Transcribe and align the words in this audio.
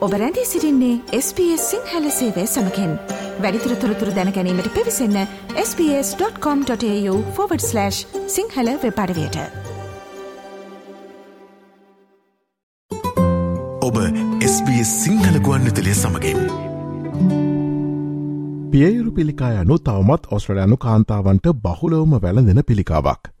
ඔබ 0.00 0.12
රැඳී 0.12 0.44
සිරින්නේ 0.44 1.00
SBS 1.18 1.70
සිංහල 1.70 2.10
සේවය 2.10 2.46
සමකෙන්. 2.46 2.98
වැඩිතුර 3.40 3.76
තොරතුර 3.76 4.08
දැනැනීමට 4.08 4.74
පිවිසන්න 4.74 5.26
ps.com.ta/ 5.52 7.90
සිංහල 8.26 8.68
වෙපඩවයට 8.84 9.36
ඔබ 13.80 13.96
SBS 14.46 15.04
සිංහල 15.04 15.38
ගුවන්විතලය 15.38 15.94
සමගින්. 15.94 16.38
පියයුරු 18.70 19.12
පිළිකා 19.12 19.52
යනු 19.52 19.78
තවමත් 19.78 20.26
ඔස්ට්‍රලයානු 20.30 20.76
කාන්තාවන්ට 20.76 21.48
බහුලවම 21.48 22.22
වැළඳෙන 22.22 22.64
පිළිකාවක්. 22.64 23.39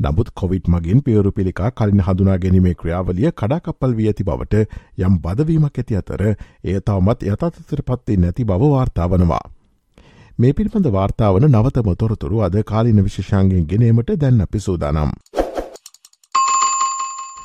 නමුත් 0.00 0.28
කොවිට් 0.32 0.68
මගින් 0.68 1.02
පියවරු 1.02 1.30
පිළිකා 1.32 1.70
කලින් 1.72 2.02
හඳුනා 2.02 2.36
ගැනීමේ 2.38 2.74
ක්‍රියාවලිය 2.74 3.32
කඩාකප්පල් 3.34 3.96
වී 3.96 4.06
ඇති 4.08 4.24
බවට 4.24 4.62
යම් 5.00 5.18
බදවීමක් 5.20 5.76
ඇති 5.76 5.98
අතර 5.98 6.22
එය 6.24 6.76
තවමත් 6.82 7.26
යතතතර 7.28 7.82
පත්වේ 7.84 8.16
නැති 8.18 8.46
බව 8.46 8.70
වාර්තාාවනවා. 8.70 9.42
මේ 10.38 10.52
පිළිබඳ 10.52 10.88
වාර්තාාවන 10.90 11.48
නවතම 11.48 11.92
තොරතුරු 11.96 12.40
අද 12.40 12.56
කාලින 12.64 13.02
විශෂංගෙන් 13.02 13.66
ගෙනීමට 13.66 14.14
දැන්න 14.18 14.46
පිසෝදානම්. 14.48 15.12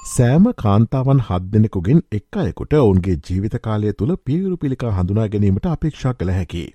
සෑම 0.08 0.50
කාන්තාවන් 0.58 1.22
හත් 1.24 1.44
දෙනෙකුගෙන් 1.52 2.02
එක් 2.12 2.40
අයකුට 2.40 2.74
ඔවුන්ගේ 2.76 3.20
ජීවිත 3.22 3.62
කාලය 3.62 3.94
තුළ 3.94 4.18
පියවරු 4.26 4.58
පිළිකා 4.58 4.92
හඳුනා 4.94 5.30
ගැනීමට 5.30 5.68
අපේක්ෂා 5.68 6.14
කළ 6.16 6.32
හැකි. 6.32 6.66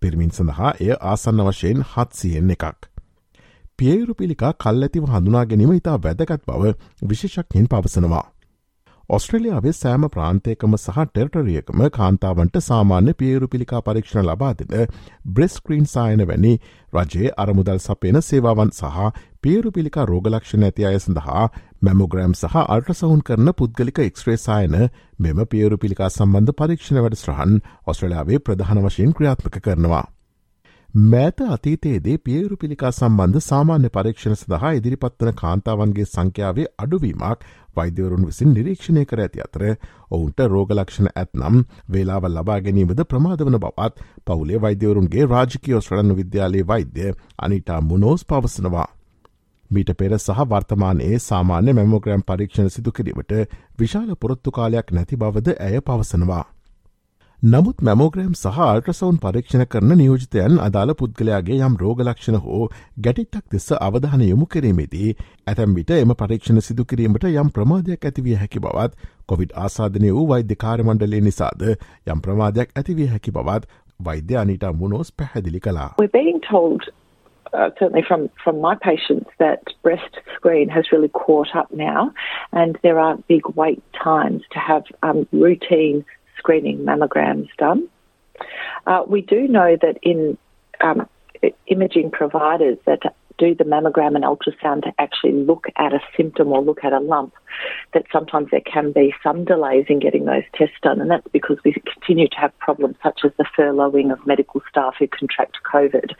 පිරිමින් 0.00 0.32
සඳහා 0.32 0.78
එය 0.80 0.96
ආසන්න 1.08 1.46
වශයෙන් 1.46 1.84
හත්සියෙන් 1.90 2.56
එකක්. 2.56 2.91
පියයුරු 3.82 4.14
පිළිකා 4.14 4.52
කල් 4.58 4.84
ඇතිව 4.84 5.06
හඳුනා 5.08 5.40
ගැනීම 5.46 5.70
ඉතා 5.72 5.94
වැදගත් 6.02 6.42
බව 6.48 6.68
විශේෂක්හින් 7.10 7.64
පවසනවා. 7.68 8.26
ඔස්ට්‍රලියාවේ 9.10 9.72
සෑම 9.74 10.04
ප්‍රාන්තයකම 10.08 10.76
සහ 10.76 11.00
ටෙරටරියකම 11.06 11.82
කාන්තාවන්ට 11.90 12.60
සාමාන්‍ය 12.60 13.14
පියරු 13.14 13.48
පිළිකා 13.48 13.80
පරීක්ෂණ 13.80 14.28
ලබාදෙන 14.28 14.94
බ්‍රෙස්ක්‍රීන් 15.32 15.84
සායන 15.86 16.24
වැනි 16.24 16.54
රජයේ 16.92 17.34
අරමුදල් 17.38 17.80
සපේන 17.80 18.20
සේවාවන් 18.22 18.72
සහ 18.72 19.10
පියරු 19.42 19.72
පිළිකා 19.72 20.06
රෝගලක්ෂණ 20.06 20.68
ඇති 20.68 20.86
අය 20.86 20.96
සඳහා 21.00 21.44
මැමෝග්‍රෑම් 21.82 22.34
සහ 22.36 22.58
අල්ට්‍රසවුන් 22.68 23.26
කරන 23.26 23.54
පුද්ගලික 23.56 24.00
එක්ස්ට්‍රේ 24.00 24.40
සායන 24.40 24.80
මෙම 25.20 25.44
පියරු 25.48 25.82
පිළිකා 25.82 26.10
සම්බන්ධ 26.12 26.58
පරීක්ෂණ 26.58 27.02
වැඩ 27.02 27.20
ස්්‍රහන් 27.20 27.60
ඔස්ට්‍රලයාාවේ 27.86 28.42
ප්‍රධාන 28.42 28.84
වශයෙන් 28.84 29.14
ක්‍රියාත්මක 29.14 29.62
කරනවා. 29.62 30.06
මෑත 30.94 31.40
අතීතයේදේ 31.42 32.18
පියවරු 32.18 32.56
පිළිකා 32.56 32.90
සම්බන්ධ 32.90 33.40
සාමාන්‍ය 33.40 33.88
පරීක්ෂණ 33.88 34.34
සඳහා 34.34 34.72
ඉදිරිපත්වන 34.72 35.30
කාන්තාවන්ගේ 35.34 36.04
සංඛ්‍යාවේ 36.06 36.66
අඩුවීමක් 36.78 37.46
වෛද්‍යවරුන් 37.76 38.26
විසින් 38.26 38.52
නිරීක්ෂණය 38.52 39.06
කර 39.06 39.22
ඇති 39.24 39.40
අතර 39.40 39.64
ඔවුන්ට 40.10 40.44
රෝගලක්ෂණ 40.48 41.10
ඇත්නම් 41.14 41.58
වේලාව 41.90 42.28
ලබා 42.28 42.60
ගැනීමද 42.60 43.02
ප්‍රමාදවන 43.06 43.58
බවත් 43.58 44.06
පවුලේ 44.26 44.60
වෛද්‍යවරුන්ගේ 44.60 45.26
රාජිකයෝ 45.26 45.80
ශ්‍රණන් 45.80 46.16
විද්‍යාලයේ 46.16 46.68
වෛද්‍ය 46.68 47.12
අනිටා 47.38 47.80
මුනෝස් 47.82 48.24
පවසනවා. 48.26 48.88
මීට 49.70 49.96
පෙර 49.96 50.18
සහ 50.18 50.48
වර්තමානයේ 50.48 51.18
සාමාන්‍ය 51.20 51.72
මැමෝග්‍රෑම් 51.72 52.24
පරීක්ෂණ 52.24 52.70
සිදු 52.70 52.92
කිරීමට 52.92 53.38
විශාල 53.78 54.16
පොරොත්තු 54.16 54.50
කාලයක් 54.52 54.92
නැති 54.92 55.16
බවද 55.16 55.60
ඇය 55.60 55.80
පවසනවා. 55.82 56.44
නමුත් 57.42 57.80
මැමෝග්‍රෑම් 57.86 58.34
සහ 58.38 58.58
අල්ට්‍රසවුන් 58.64 59.16
පරීක්ෂණ 59.22 59.64
කරන 59.70 59.92
නියෝජිතයන් 60.00 60.60
අදාළ 60.66 60.92
පුද්ගලයාගේ 61.00 61.56
යම් 61.68 61.72
රෝගලක්ෂණ 61.80 62.36
හෝ 62.44 62.68
ගැටිත්තක් 63.06 63.48
දෙස 63.54 63.66
අවධාන 63.86 64.22
යොමු 64.26 64.46
කිරීමේදී 64.52 65.08
ඇතැම් 65.52 65.74
විට 65.78 65.90
එම 65.96 66.12
පරීක්ෂණ 66.20 66.64
සිදු 66.66 66.86
කිරීමට 66.92 67.26
යම් 67.32 67.50
ප්‍රමාධයක් 67.58 68.06
ඇතිවිය 68.10 68.38
හැකි 68.44 68.62
බවත් 68.68 69.10
කොවිඩ් 69.34 69.56
ආසාධනය 69.64 70.14
වූ 70.20 70.28
වෛද්‍ය 70.30 70.58
කාරමණ්ඩලේ 70.66 71.22
නිසාද 71.26 71.66
යම් 71.66 72.22
ප්‍රමාධයක් 72.28 72.78
ඇතිවිය 72.84 73.10
හැකි 73.16 73.34
බවත් 73.40 73.68
වෛද්‍ය 74.10 74.40
අනිට 74.44 74.70
මුණෝස් 74.84 75.12
පැහැදිලි 75.12 75.66
කලා. 75.68 75.90
Uh, 77.54 77.68
certainly 77.78 78.02
from, 78.08 78.30
from 78.42 78.62
my 78.62 78.74
patients 78.74 79.28
that 79.38 79.60
breast 79.82 80.14
screen 80.36 80.70
has 80.70 80.90
really 80.90 81.10
caught 81.10 81.50
up 81.54 81.68
now 81.70 82.10
and 82.52 82.78
there 82.82 82.98
are 82.98 83.18
big 83.28 83.42
wait 83.56 83.82
times 83.92 84.42
to 84.54 84.58
have 84.58 84.84
um, 85.02 85.26
routine 85.32 86.02
screening 86.42 86.78
mammograms 86.78 87.48
done. 87.58 87.88
Uh, 88.86 89.02
we 89.06 89.20
do 89.20 89.46
know 89.46 89.76
that 89.80 89.96
in 90.02 90.36
um, 90.80 91.08
imaging 91.66 92.10
providers 92.10 92.78
that 92.86 93.02
do 93.38 93.54
the 93.54 93.64
mammogram 93.64 94.14
and 94.14 94.24
ultrasound 94.24 94.82
to 94.82 94.92
actually 94.98 95.32
look 95.32 95.66
at 95.76 95.92
a 95.92 96.00
symptom 96.16 96.48
or 96.48 96.60
look 96.60 96.84
at 96.84 96.92
a 96.92 97.00
lump, 97.00 97.32
that 97.94 98.04
sometimes 98.12 98.48
there 98.50 98.60
can 98.60 98.92
be 98.92 99.14
some 99.22 99.44
delays 99.44 99.86
in 99.88 99.98
getting 99.98 100.24
those 100.24 100.44
tests 100.54 100.76
done, 100.82 101.00
and 101.00 101.10
that's 101.10 101.26
because 101.32 101.58
we 101.64 101.72
continue 101.94 102.28
to 102.28 102.36
have 102.36 102.56
problems 102.58 102.96
such 103.02 103.20
as 103.24 103.32
the 103.38 103.46
furloughing 103.56 104.12
of 104.12 104.26
medical 104.26 104.60
staff 104.68 104.94
who 104.98 105.06
contract 105.06 105.58
COVID. 105.72 106.12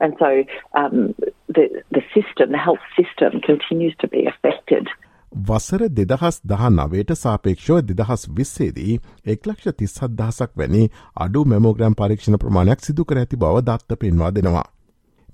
And 0.00 0.14
so 0.18 0.44
um, 0.74 1.14
the, 1.46 1.82
the 1.90 2.02
system, 2.14 2.52
the 2.52 2.58
health 2.58 2.84
system, 2.96 3.40
continues 3.40 3.94
to 4.00 4.08
be 4.08 4.26
affected. 4.26 4.88
වසර 5.32 5.88
දෙදහස් 5.90 6.40
දහ 6.44 6.64
නවයට 6.70 7.14
සාපේක්ෂව 7.14 7.80
දෙදහස් 7.90 8.28
විස්සේදී 8.30 9.00
එක්ලක්ෂ 9.26 9.72
තිස්සත් 9.74 10.02
දහසක් 10.10 10.50
වැනි 10.56 10.82
අඩු 11.16 11.44
මෙමෝග්‍රම් 11.46 11.94
පරීක්ෂණ 11.94 12.38
ප්‍රමාණයක් 12.38 12.80
සිදු 12.80 13.04
කර 13.04 13.18
ඇති 13.18 13.36
බව 13.38 13.62
දත්ත 13.62 13.98
පෙන්වා 13.98 14.30
දෙනවා. 14.30 14.66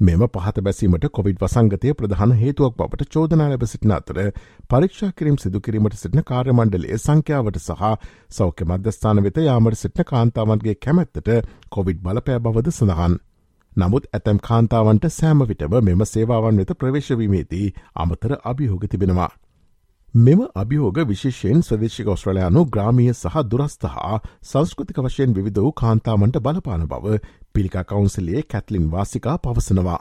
මෙම 0.00 0.20
පහත 0.28 0.62
බැසීමට 0.62 1.06
කොවිඩ් 1.10 1.41
වසංගතය 1.41 1.94
ප්‍රධාන 1.94 2.32
හේතුවක් 2.34 2.76
බවට 2.76 3.09
චෝදනා 3.09 3.48
ලැබ 3.48 3.64
සිටින 3.64 3.92
අතර 3.92 4.20
පරීක්ෂා 4.70 5.10
කිරීම් 5.12 5.38
සිදුකිරීමට 5.38 5.97
සිටින 5.97 6.22
කාර්යමණ්ඩලේ 6.25 6.98
සංඛ්‍යාවට 6.98 7.59
සහ 7.60 7.82
සෞඛ්‍ය 8.30 8.65
මධ්‍යස්ථාන 8.65 9.22
වෙත 9.25 9.41
යාමට 9.41 9.78
සිටින 9.78 10.06
කාන්තාවන්ගේ 10.06 10.76
කැමැත්තට 10.76 11.32
කොවිඩ් 11.70 11.98
බලපෑ 12.00 12.38
බවද 12.41 12.70
සඳහන්. 12.72 13.19
නමුත් 13.72 14.06
ඇතැම් 14.12 14.38
කාන්තාවන්ට 14.42 15.10
සෑම 15.10 15.44
විටම 15.44 15.76
මෙම 15.82 16.06
සේවාවන් 16.06 16.56
වෙත 16.56 16.72
ප්‍රවේශවීමේදී 16.78 17.75
අමතර 17.97 18.38
අභිහෝග 18.44 18.88
තිබෙනවා. 18.88 19.30
මෙම 20.15 20.41
අභියෝග 20.55 20.99
විශේෂයෙන් 21.05 21.61
ස්වදේශික 21.61 22.09
ඔස්ට්‍රලයානු 22.09 22.65
ග්‍රාමිය 22.67 23.13
සහ 23.13 23.35
දුරස්ථ 23.45 23.85
හා 23.87 24.21
සංස්කෘතික 24.43 24.99
වශයෙන් 24.99 25.35
විධ 25.37 25.59
වූ 25.59 25.73
කාන්තාමන්ට 25.73 26.39
බලපාන 26.41 26.87
බව 26.87 27.19
පිළිකා 27.55 27.85
කවුන්සිලේ 27.85 28.43
කැටලින් 28.45 28.91
වාසිකා 28.91 29.37
පවසනවා. 29.39 30.01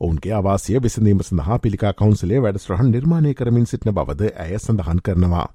ඔවුන්ගේ 0.00 0.32
අවාසිය 0.32 0.80
විසඳීම 0.80 1.22
සඳහා 1.22 1.58
පිළිකා 1.58 1.92
කවුන්සිලේ 1.92 2.42
වැඩස්ට්‍රහන් 2.42 2.90
නිර්මාණය 2.90 3.34
කරමින් 3.34 3.66
සිටින 3.66 3.94
බවද 3.94 4.32
ඇය 4.36 4.58
සඳහන් 4.58 5.00
කරනවා. 5.00 5.46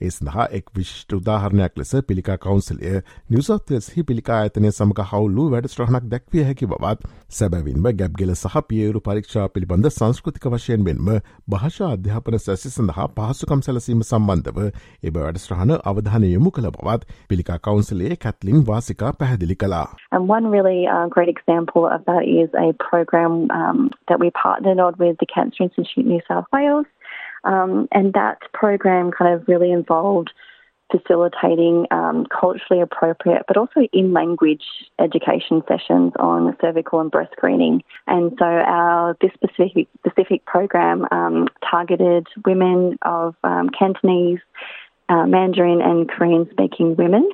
ඒ 0.00 0.10
සඳහා 0.10 0.46
එක් 0.58 0.70
විශිෂ්ට 0.76 1.12
උදාහරණයක් 1.12 1.78
ලෙස 1.78 1.92
පිළිකා 2.08 2.36
කවන්සිලය 2.38 2.94
නිවසත්වස්හි 3.30 4.04
පිළිකා 4.04 4.38
ඇතනය 4.40 4.70
සමඟ 4.70 5.04
හවුල්ලු 5.10 5.44
වැඩස්ට්‍රහණක් 5.52 6.08
දැක්විය 6.12 6.44
හැකි 6.44 6.66
බවත් 6.66 7.10
සැබැවින්ම 7.38 7.88
ගැබ්ගෙල 7.94 8.34
සහ 8.34 8.56
පියවරු 8.68 9.00
පරීක්ෂා 9.00 9.48
පිළිබඳ 9.48 9.90
සංස්කෘතික 9.90 10.48
වශයෙන් 10.48 10.84
මෙන්ම 10.88 11.10
භාෂා 11.48 11.90
අධ්‍යාපන 11.96 12.38
සැසි 12.38 12.70
සඳහා 12.70 13.08
පහසුකම් 13.16 13.64
සැලසීම 13.68 14.02
සම්බන්ධව 14.02 14.58
එබ 15.02 15.18
වැඩස්ට්‍රහණ 15.18 15.74
අවධානය 15.84 16.32
යොමු 16.32 16.50
කළ 16.50 16.70
බවත් 16.70 17.20
පිළිකා 17.28 17.58
කවන්සිලේ 17.60 18.16
කැත්ලින් 18.24 18.66
වාසිකා 18.66 19.12
පැහැදිලි 19.18 19.56
කලා. 19.56 19.86
And 20.12 20.28
one 20.28 20.50
really 20.50 20.86
uh, 20.88 21.06
great 21.08 21.28
example 21.28 21.86
of 21.86 22.04
that 22.06 22.24
is 22.40 22.50
a 22.66 22.72
program 22.88 23.32
um, 23.52 23.90
that 24.08 24.20
we 24.20 24.30
partnered 24.42 24.78
on 24.78 24.94
with 24.98 25.16
the 25.18 25.26
Cancer 25.26 25.64
Institute 25.64 26.06
New 26.06 26.20
South 26.28 26.46
Wales 26.52 26.86
Um, 27.44 27.88
and 27.92 28.12
that 28.14 28.38
program 28.52 29.10
kind 29.10 29.34
of 29.34 29.46
really 29.48 29.70
involved 29.70 30.30
facilitating 30.90 31.86
um, 31.90 32.26
culturally 32.26 32.80
appropriate 32.80 33.42
but 33.48 33.56
also 33.56 33.80
in 33.92 34.12
language 34.12 34.62
education 34.98 35.62
sessions 35.66 36.12
on 36.18 36.56
cervical 36.60 37.00
and 37.00 37.10
breast 37.10 37.32
screening. 37.32 37.82
And 38.06 38.32
so 38.38 38.44
our 38.44 39.16
this 39.20 39.30
specific 39.34 39.88
specific 40.06 40.44
program 40.44 41.06
um, 41.10 41.48
targeted 41.68 42.26
women 42.44 42.98
of 43.02 43.34
um, 43.42 43.70
Cantonese, 43.70 44.40
uh, 45.08 45.26
Mandarin, 45.26 45.80
and 45.80 46.08
Korean 46.08 46.48
speaking 46.50 46.96
women, 46.96 47.28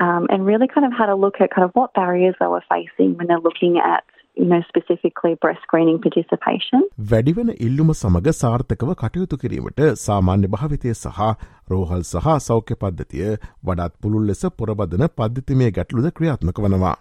um, 0.00 0.26
and 0.28 0.44
really 0.44 0.68
kind 0.68 0.86
of 0.86 0.92
had 0.92 1.08
a 1.08 1.16
look 1.16 1.40
at 1.40 1.50
kind 1.50 1.64
of 1.64 1.70
what 1.74 1.94
barriers 1.94 2.34
they 2.40 2.46
were 2.46 2.64
facing 2.68 3.16
when 3.16 3.28
they're 3.28 3.40
looking 3.40 3.78
at 3.78 4.04
you 4.36 4.44
know, 4.44 4.60
specifically 4.68 5.34
breast 5.36 5.62
screening 5.62 5.98
participation. 5.98 6.84
වැඩිවන 7.10 7.50
ඉල්ලුම 7.58 7.94
සමඟ 7.94 8.28
සාර්ථකව 8.40 8.92
කටයුතු 9.02 9.38
කිරීමට 9.38 9.82
සාමාන්‍ය 10.02 10.52
භාවිතය 10.54 10.94
සහ 10.94 11.22
රෝහල් 11.70 12.04
සහ 12.04 12.28
සෞඛ්‍ය 12.48 12.78
පද්ධතිය 12.82 13.32
වඩාත් 13.64 13.98
පුළුල් 14.02 14.30
ලෙස 14.30 14.46
පොරබදන 14.58 15.08
පද්ධතිමය 15.18 15.72
ගැටලුද 15.78 16.08
ක්‍රියාත්මක 16.12 16.62
වනවා. 16.66 16.96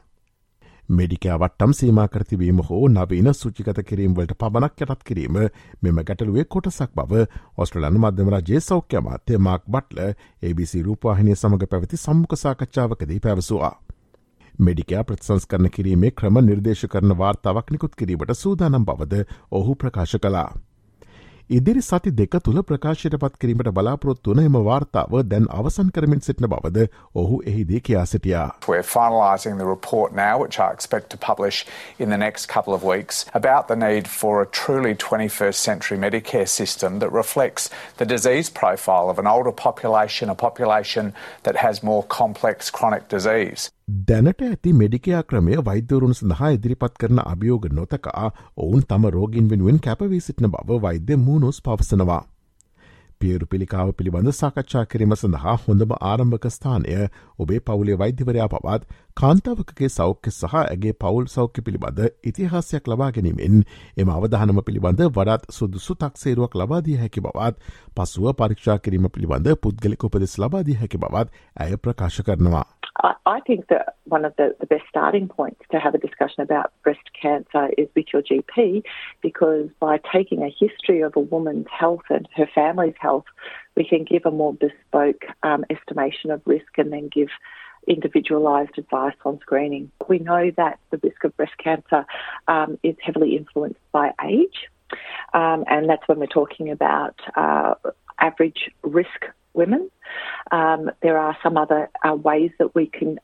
මෙඩිකෑ 0.90 1.38
වට්ටම් 1.40 1.72
සීමා 1.74 2.08
කරතිවීම 2.08 2.60
හෝ 2.70 2.82
නවීන 2.90 3.30
සුචිකත 3.34 3.80
කිරීම්වලට 3.90 4.36
පබනක් 4.38 4.86
යටත් 4.86 5.04
කිරීම 5.04 5.40
මෙම 5.82 6.02
ගැටලුවේ 6.10 6.46
කොටසක් 6.48 6.94
බව 6.94 7.26
ඔස්ට්‍රලන් 7.58 7.98
මධ්‍යම 7.98 8.30
රජයේ 8.36 8.62
සෞඛ්‍ය 8.62 9.02
මාත්‍ය 9.02 9.42
මාක් 9.50 9.66
බට්ල 9.68 10.00
ABC 10.44 10.86
රූපවාහිනය 10.88 11.36
සමඟ 11.36 11.68
පැවති 11.74 11.98
සම්මුඛ 11.98 12.38
සාකච්ඡාවකදී 12.38 13.20
පැවසවා. 13.20 13.74
මෙඩිකයා 14.60 15.04
ප්‍රතිසංස්කරන 15.04 15.70
කිරීමේ 15.70 16.14
ක්‍රම 16.22 16.40
නිර්දේශ 16.46 16.86
කරන 16.94 17.18
වාර්තාවක් 17.18 17.76
නිකුත් 17.76 17.96
කිරීමට 17.96 18.38
සූදානම් 18.44 18.86
බවද 18.86 19.26
ඔහු 19.52 19.76
ප්‍රකාශ 19.76 20.18
කලා. 20.18 20.48
ඉදිරි 21.50 21.82
සති 21.82 22.10
දෙක 22.10 22.36
තුළ 22.44 22.62
ප්‍රකාශයට 22.66 23.16
පත් 23.22 23.38
කිරීමට 23.38 23.68
බලාපොරොත්තු 23.78 24.34
වන 24.34 24.46
එම 24.46 24.56
වාර්තාව 24.68 25.12
දැන් 25.30 25.46
අවසන් 25.58 25.92
කරමින් 25.94 26.22
සිටින 26.28 26.48
බවද 26.50 26.88
ඔහු 27.16 27.42
එහිදී 27.46 27.82
කියා 27.82 28.06
සිටියා. 28.06 28.48
We're 28.68 28.88
finalising 28.94 29.60
the 29.60 29.68
report 29.68 30.16
now, 30.16 30.42
which 30.44 30.58
I 30.60 30.72
expect 30.74 31.12
to 31.12 31.18
publish 31.18 31.66
in 32.00 32.10
the 32.10 32.18
next 32.18 32.50
couple 32.56 32.74
of 32.74 32.84
weeks, 32.84 33.26
about 33.34 33.68
the 33.68 33.76
need 33.76 34.08
for 34.08 34.42
a 34.42 34.48
truly 34.62 34.96
21st 34.96 35.62
century 35.70 36.00
Medicare 36.00 36.48
system 36.48 37.00
that 37.00 37.12
reflects 37.12 37.70
the 37.98 38.10
disease 38.16 38.50
profile 38.50 39.14
of 39.14 39.20
an 39.20 39.28
older 39.28 39.52
population, 39.52 40.30
a 40.30 40.36
population 40.48 41.14
that 41.44 41.58
has 41.58 41.84
more 41.84 42.04
complex 42.20 42.72
chronic 42.72 43.08
disease. 43.08 43.70
දැනට 43.88 44.40
ඇති 44.42 44.72
මෙඩිකයා 44.74 45.20
ක්‍රමය 45.24 45.58
වෛද්‍යවරුන් 45.60 46.16
සඳහා 46.16 46.50
ඉදිරිපත් 46.52 46.96
කරන 46.98 47.20
අභියෝග 47.24 47.68
නොතකා 47.72 48.28
ඔවුන් 48.60 48.86
තම 48.86 49.10
රෝගින් 49.12 49.50
වෙනුවෙන් 49.50 49.82
කැපවී 49.82 50.22
සිටින 50.22 50.52
බව 50.52 50.80
වෛද්‍ය 50.82 51.18
මූනුස් 51.20 51.62
පවසනවා. 51.62 52.24
පියරු 53.22 53.46
පිළිකාව 53.46 53.92
පිළිබඳ 53.94 54.32
සාකච්ඡා 54.34 54.84
කිරීම 54.86 55.14
සඳහා 55.16 55.56
හොඳම 55.62 55.94
ආරම්භක 56.02 56.48
ස්ථානය 56.50 56.96
ඔබේ 57.40 57.60
පවුලේ 57.62 57.98
වෛද්‍යවරයා 57.98 58.48
පවත් 58.48 58.98
කාන්තාවකගේ 59.18 59.90
සෞඛ්‍ය 59.90 60.32
සහ 60.32 60.56
ඇගේ 60.56 60.94
පවුල් 60.96 61.30
සෞඛ්‍ය 61.30 61.62
පිළිබඳ 61.62 62.02
ඉතිහාසයක් 62.26 62.88
ලබා 62.88 63.10
ගැනීමෙන් 63.12 63.64
එම 63.98 64.12
අවධානම 64.12 64.62
පිළිබඳ 64.64 65.06
වඩත් 65.10 65.58
සුදුසු 65.58 65.98
තක්සේරුවක් 65.98 66.58
ලබාදිය 66.58 66.98
හැකි 66.98 67.22
බවත් 67.22 67.74
පසුව 67.96 68.34
පරීක්ෂා 68.36 68.78
කිරීම 68.80 69.10
පිළිබඳ 69.10 69.54
පුද්ගලික 69.60 70.04
උපදෙස් 70.04 70.36
ලබාදිය 70.38 70.80
හැකි 70.82 70.98
බවත් 70.98 71.46
ඇය 71.58 71.80
ප්‍රකාශ 71.80 72.22
කරනවා. 72.24 72.66
I, 73.04 73.42
think 73.42 73.68
that 73.68 73.96
one 74.06 74.24
of 74.24 74.36
the, 74.38 74.56
the 74.60 74.66
best 74.66 74.84
starting 74.90 75.28
points 75.28 75.62
to 75.72 75.80
have 75.80 75.96
a 75.96 75.98
discussion 75.98 76.42
about 76.42 76.72
breast 76.84 77.02
cancer 77.20 77.70
is 77.78 77.90
with 77.96 78.06
your 78.14 78.22
GP 78.22 78.84
because 79.22 79.70
by 79.80 80.00
taking 80.14 80.44
a 80.44 80.50
history 80.50 81.02
of 81.02 81.16
a 81.16 81.20
woman's 81.20 81.68
health 81.70 82.04
and 82.10 82.28
her 82.36 82.48
family's 82.56 82.96
health, 83.00 83.26
we 83.76 83.86
can 83.86 84.06
give 84.06 84.26
a 84.26 84.32
more 84.32 84.54
bespoke 84.54 85.26
um, 85.44 85.66
estimation 85.70 86.32
of 86.32 86.42
risk 86.46 86.78
and 86.78 86.94
then 86.94 87.10
give 87.10 87.28
individualised 87.88 88.78
advice 88.78 89.16
on 89.26 89.40
screening. 89.42 89.92
We 90.08 90.20
know 90.20 90.52
that 90.58 90.80
the 90.92 91.00
risk 91.04 91.24
of 91.24 91.36
breast 91.36 91.58
cancer 91.58 92.06
um, 92.48 92.80
is 92.82 92.96
heavily 93.02 93.36
influenced 93.36 93.80
by 93.92 94.14
age, 94.24 94.70
um, 95.34 95.66
and 95.68 95.90
that's 95.90 96.08
when 96.08 96.20
we're 96.20 96.28
talking 96.28 96.72
about 96.72 97.20
uh, 97.36 97.76
average 98.20 98.72
risk 98.84 99.26
women. 99.54 99.90
Um, 100.52 100.92
there 101.02 101.18
are 101.18 101.38
some 101.42 101.58
other 101.58 101.90
uh, 102.04 102.16
ways 102.16 102.52
that 102.60 102.76
we 102.76 102.88
can 102.88 103.20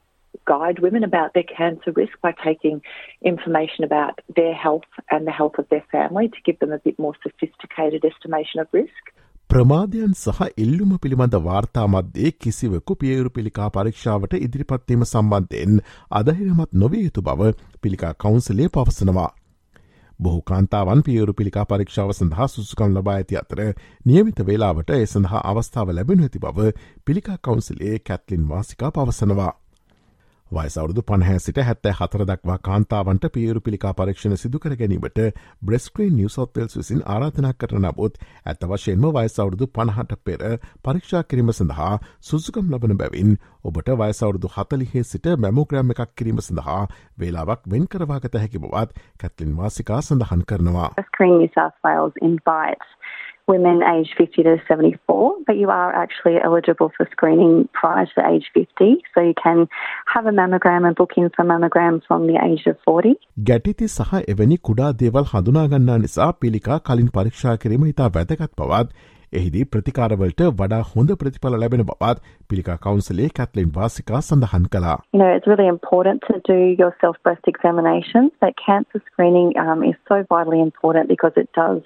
guide 0.46 0.80
women 0.80 1.04
about 1.04 1.34
their 1.34 1.44
cancer 1.44 1.92
risk 1.92 2.14
by 2.22 2.34
taking 2.44 2.82
information 3.22 3.84
about 3.84 4.22
their 4.36 4.54
health 4.54 4.90
and 5.10 5.28
the 5.28 5.32
health 5.32 5.58
of 5.58 5.70
their 5.70 5.86
family 5.92 6.30
to 6.30 6.38
give 6.46 6.60
them 6.60 6.72
a 6.72 6.80
bit 6.80 6.98
more 6.98 7.16
sophisticated 7.24 8.06
estimation 8.06 8.60
of 8.60 8.68
risk. 8.74 9.04
ප්‍රමාදයන් 9.50 10.12
සහ 10.14 10.42
එල්ලුම 10.58 10.92
පිළිබඳ 10.98 11.34
වාර්තා 11.36 11.88
මධ්‍යයේ 11.88 12.32
කිසිවකු 12.32 12.96
පියවරු 12.96 13.30
පිළිකා 13.30 13.70
පරීක්ෂාවට 13.70 14.34
ඉදිරිපත්වීම 14.36 15.04
සම්බන්ධයෙන් 15.04 15.82
අදහිරමත් 16.12 16.74
නොවිය 16.74 17.04
යුතු 17.04 17.22
බව 17.22 17.52
පිළිකා 17.82 18.14
කවුන්සලේ 18.14 18.68
පවසනවා. 18.68 19.30
බොහෝ 20.22 20.42
කාන්තාවන් 20.44 21.02
පියවරු 21.02 21.34
පිළිකා 21.34 21.66
පරීක්ෂාව 21.66 22.12
සඳහා 22.12 22.48
සුසුකම් 22.48 22.94
ලබා 22.94 23.16
ඇති 23.16 23.38
අතර 23.38 23.62
නියමිත 24.06 24.40
වේලාවට 24.46 24.90
ඒ 24.92 25.06
සඳහා 25.06 25.42
අවස්ථාව 25.46 25.90
ලැබෙන 25.92 26.22
ඇති 26.22 26.40
බව 26.40 26.70
පිළිකා 27.06 27.38
කවුන්සිලේ 27.40 27.96
කැත්ලින් 28.02 28.48
වාසිකා 28.50 28.92
පවසනවා. 28.92 29.52
වයිසවුදු 30.52 31.02
පණහැ 31.04 31.40
සිට 31.40 31.60
හැත්තෑ 31.62 31.94
හතර 31.94 32.24
දක්වා 32.26 32.58
කාන්තාවන්ට 32.60 33.28
පියරු 33.30 33.62
පිළිකා 33.62 33.94
පරීක්ෂණ 33.94 34.36
සිදුකර 34.38 34.74
ගැනීමට 34.76 35.20
බ්‍රෙස්ක්‍රීන් 35.62 36.16
නිවසොත්වල්ස් 36.16 36.78
විසින් 36.78 37.04
ආරාධනා 37.08 37.54
කරන 37.56 37.86
නබොත් 37.86 38.20
ඇත 38.46 38.66
වශයෙන්ම 38.66 39.06
වයිසවුරුදු 39.12 39.70
පණහට 39.70 40.18
පෙර 40.24 40.44
පරීක්ෂා 40.82 41.24
කිරීම 41.26 41.54
සඳහා 41.54 41.94
සුසුකම් 42.22 42.68
ලබන 42.70 42.98
බැවින් 42.98 43.32
ඔබට 43.64 43.94
වයසවුරුදු 43.96 44.52
හතලිහේ 44.52 45.04
සිට 45.06 45.32
මැමෝග්‍රෑම් 45.38 45.96
එකක් 45.96 46.14
කිරීම 46.16 46.42
සඳහා 46.42 46.82
වේලාවක් 47.18 47.64
වෙන් 47.68 47.88
කරවාගත 47.88 48.38
හැකි 48.38 48.60
බවත් 48.60 49.08
කැත්ලින් 49.20 49.58
වාසිකා 49.58 50.02
සඳහන් 50.02 50.44
කරනවා. 50.46 50.90
women 53.51 53.83
aged 53.83 54.15
50 54.19 54.43
to 54.43 54.57
74, 54.69 55.37
but 55.47 55.57
you 55.57 55.71
are 55.71 55.95
actually 55.95 56.37
eligible 56.43 56.91
for 56.97 57.09
screening 57.13 57.69
prior 57.73 58.07
to 58.15 58.27
age 58.29 58.47
50. 58.55 59.03
So 59.15 59.21
you 59.21 59.35
can 59.43 59.69
have 60.07 60.27
a 60.27 60.35
mammogram 60.41 60.87
and 60.87 60.97
book 60.97 61.13
in 61.17 61.31
for 61.31 61.45
mammogram 61.45 62.03
from 62.07 62.27
the 62.27 62.39
age 62.49 62.65
of 62.67 62.77
40. 62.85 63.17
ගැටිති 63.51 63.89
සහ 63.89 64.23
එවැනි 64.35 64.57
කුඩා 64.69 64.93
දේවල් 65.03 65.29
හඳුනාගන්නා 65.33 65.99
නිසා 66.07 66.31
පිළිකා 66.45 66.79
කලින් 66.89 67.13
පරීක්ෂා 67.19 67.57
කිරීම 67.65 67.93
ඉතා 67.93 68.09
වැදගත් 68.17 68.57
බවත් 68.63 69.15
එහිදී 69.33 69.63
ප්‍රතිකාරවලට 69.75 70.43
වඩා 70.61 70.83
හොඳ 70.91 71.13
ප්‍රතිඵල 71.21 71.57
ලැබෙන 71.63 71.83
බවත් 71.91 72.19
පිළිකා 72.51 72.77
කවුන්සලේ 72.85 73.29
කැත්ලින් 73.39 73.71
වාසිකා 73.79 74.21
සඳහන් 74.21 74.67
කළා. 74.75 74.99
You 75.13 75.21
know, 75.23 75.31
it's 75.37 75.49
really 75.53 75.69
important 75.69 76.29
to 76.31 76.37
do 76.51 76.59
your 76.83 76.93
self-breast 77.01 77.51
examinations, 77.55 78.31
but 78.41 78.55
cancer 78.67 79.03
screening 79.09 79.51
um, 79.65 79.83
is 79.91 79.97
so 80.11 80.23
vitally 80.35 80.61
important 80.69 81.09
because 81.15 81.43
it 81.45 81.49
does 81.61 81.83